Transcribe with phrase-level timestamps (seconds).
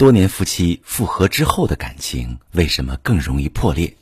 [0.00, 3.94] 多年夫妻复合之后的感情为什么更容易破裂？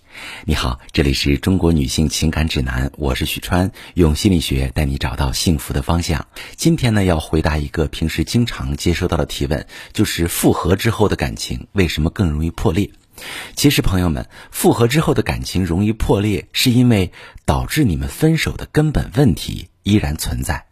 [0.44, 6.28] 你好，这里是中国女性情感指南，我是许川，用心理学带你找到幸福的方向。
[6.54, 12.92] 今天呢，要回答一个平时经常接收到的提问，就是复合之后的感情为什么更容易破裂？
[13.56, 17.10] 其实，朋友们，复合之后的感情容易破裂，是因为
[17.44, 20.67] 导致你们分手的根本问题依然存在。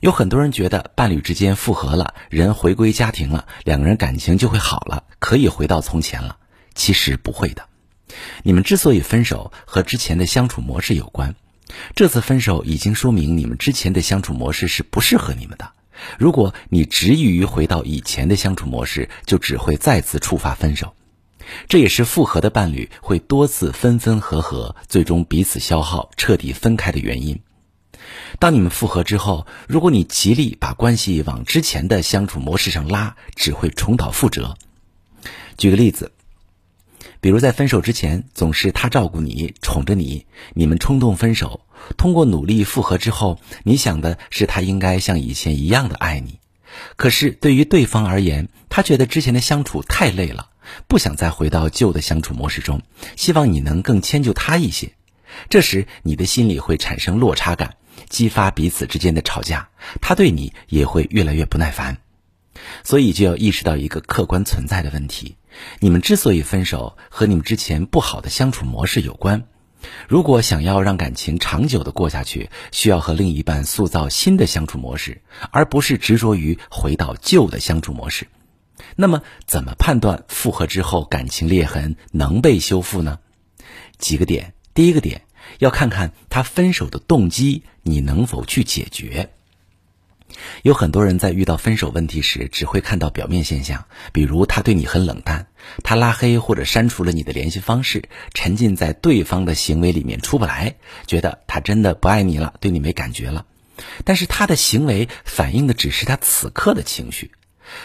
[0.00, 6.36] 有很多人觉得伴侣之间复合了，人回归家庭了，两个人感情就会好了，可以回到从前了。
[6.74, 7.66] 其实不会的。
[8.42, 11.34] 你们之所以分手，和之前的相处模式有关。
[11.94, 15.72] 这次分手已经说明你们之前的相处模式是不适合你们的。
[16.18, 20.94] 如果你执意于回到以前的相处模式，就只会再次触发分手。
[21.68, 27.40] 这也是复合的伴侣会多次分分合合，最终彼此消耗，彻底分开的原因。
[28.38, 34.56] 当你们复合之后，如果你极力把关系往之前的相处模式上拉，只会重蹈覆辙。
[35.56, 36.12] 举个例子，
[37.20, 41.62] 比如在分手之前，总是他照顾你、宠着你，你们冲动分手，
[41.96, 46.38] 通过努力复合之后，你想的是他应该像以前一样的爱你。
[46.96, 50.50] 可是对于对方而言，他觉得之前的相处太累了，
[50.86, 52.82] 不想再回到旧的相处模式中，
[53.16, 54.92] 希望你能更迁就他一些。
[55.48, 57.76] 这时，你的心里会产生落差感。
[58.08, 59.68] 激发彼此之间的吵架，
[60.00, 61.98] 他对你也会越来越不耐烦，
[62.84, 65.36] 所以就要意识到一个客观存在的问题：
[65.80, 69.44] 你们之所以分手，和你们之前不好的相处模式有关。
[70.08, 78.26] 如果想要让感情长久的过下去，需要和另一半塑造新的相处模式，而不是执着于回到旧的相处模式。
[78.96, 83.20] 那么，怎么判断复合之后感情裂痕能被修复呢？
[83.98, 85.25] 几个点，第一个点。
[85.58, 89.30] 要看看他分手的动机，你能否去解决？
[90.62, 95.46] 有很多人在遇到分手问题时，只会看到表面现象，比如他对你很冷淡，
[95.82, 100.74] 他拉黑或者删除了你的联系方式，沉浸在对方的行为里面出不来，
[101.06, 103.46] 觉得他真的不爱你了，对你没感觉了。
[104.04, 107.30] 但是他的行为反映的只是他此刻的情绪。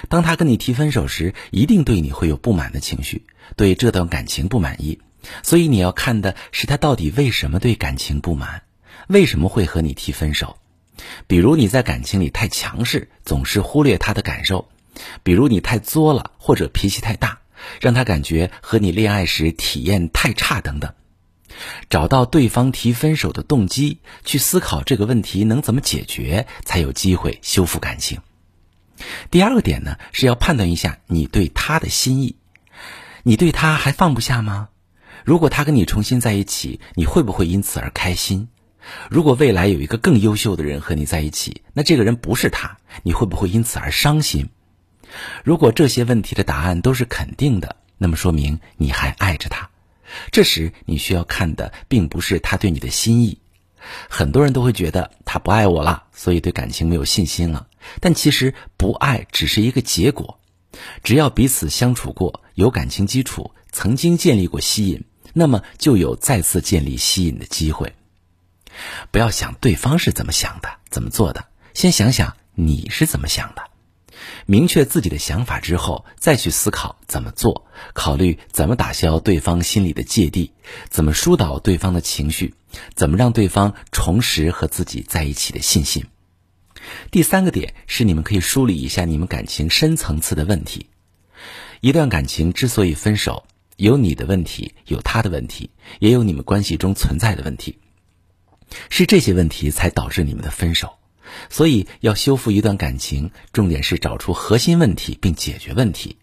[0.09, 3.25] 当他跟你提分手时，一定对你会有不满的情绪，
[3.55, 4.99] 对这段感情不满意。
[5.43, 8.63] 所以你要看的是他到底为什么对感情不满，
[9.07, 10.57] 为什么会和你提分手？
[11.27, 14.67] 比如你在感情里太强势，总是忽略他的感受；
[15.23, 17.39] 比如你太作了，或者脾气太大，
[17.79, 20.93] 让他感觉和你恋爱时体验太差等等。
[21.89, 28.21] 找到对方提分手的动机，去思考这个问题能怎么解决，才有机会修复感情。
[29.29, 32.35] 第二个点呢，是要判断一下你对他的心意，
[33.23, 34.69] 你对他还放不下吗？
[35.23, 38.47] 如果他跟你重新在一起，你会不会因此而开心？
[39.09, 44.49] 如果未来有一个更优秀的人和你在一起，那这个人不是他，你会不会因此而伤心？
[45.43, 49.69] 如果这些问题的答案都是肯定的，那么说明你还爱着他。
[50.31, 53.39] 这时你需要看的并不是他对你的心意。
[54.09, 57.67] 很多人都会觉得他不爱我了，所以对感情没有信心了。
[57.99, 60.39] 但其实不爱只是一个结果，
[61.03, 65.03] 只要彼此相处过，有感情基础，曾经建立过吸引。
[65.33, 67.93] 那么就有再次建立吸引的机会。
[69.11, 73.63] 不要想对方是怎么想的、怎么做的，先想想你是怎么想的。
[74.45, 80.53] 明确自己的想法之后，再去思考怎么做，考虑怎么打消对方心里的芥蒂，
[80.89, 82.53] 怎么疏导对方的情绪，
[82.95, 86.05] 怎么让对方重拾和自己在一起的信心。
[87.09, 90.87] 第三个点是，你们可以梳理一下你们感情深层次的问题。
[91.79, 93.45] 一段感情之所以分手。
[93.81, 97.79] 有你的问题，有他的问题，也有你们关系中存在的问题，
[98.91, 100.93] 是这些问题才导致你们的分手。
[101.49, 106.17] 所以要修复一段感情，重点是找出核心问题并解决问题。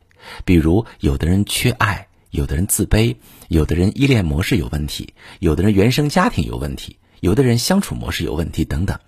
[0.44, 3.16] 比如，有的人缺爱，有的人自卑，
[3.48, 9.00] 有的人依恋模式有问题，有的人原生家庭有问题，有的人相处模式有问题等等。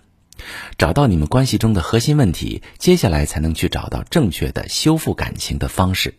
[0.77, 6.15] 找到你们关系中的核心问题，接下来才能去找到正确的修复感情的方式。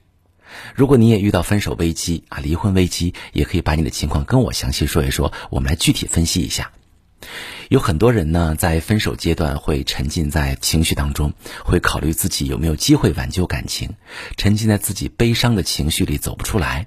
[0.75, 6.73] 如果你也遇到分手危机啊，离婚危机，也可以把你的情况跟我详细说一说，我们来具体分析一下。
[7.69, 11.33] 有很多人呢，在分手阶段会沉浸在情绪当中，
[11.65, 13.95] 会考虑自己有没有机会挽救感情，
[14.37, 16.87] 沉浸在自己悲伤的情绪里走不出来。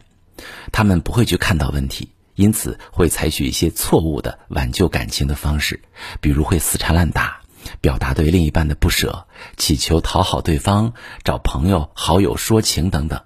[0.71, 5.81] 他们不会去看到问题，因此会采取一些错误的挽救感情的方式，
[6.19, 7.39] 比如会死缠烂打，
[7.79, 9.25] 表达对另一半的不舍，
[9.55, 13.21] 祈求讨好对方，找朋友好友说情等等。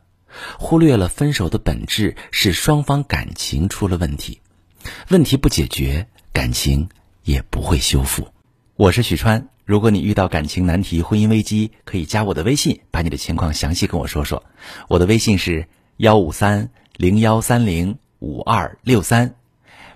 [0.57, 4.41] 忽略了分手的本质是双方感情出了问题，
[5.09, 6.89] 问题不解决，感情
[7.23, 8.27] 也不会修复。
[8.75, 9.49] 我是许川。
[9.65, 14.43] 如果你遇到感情难题、婚姻危机，可以加我的微信，把你的情况详细跟我说说。
[14.87, 19.35] 我的微信是幺五三零幺三零五二六三，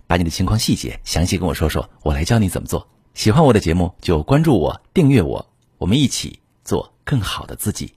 [0.06, 2.88] 把你的情况细节详细跟我说说，我来教你怎么做。
[3.16, 5.50] 喜欢我的节目就关注我、订阅我，
[5.80, 7.94] 我们一起做更好的自己。